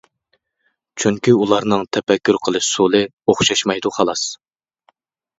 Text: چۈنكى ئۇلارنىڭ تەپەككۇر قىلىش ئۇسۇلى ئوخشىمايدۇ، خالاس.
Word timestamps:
چۈنكى 1.01 1.33
ئۇلارنىڭ 1.41 1.83
تەپەككۇر 1.97 2.39
قىلىش 2.47 2.69
ئۇسۇلى 2.69 3.01
ئوخشىمايدۇ، 3.33 3.93
خالاس. 3.99 4.25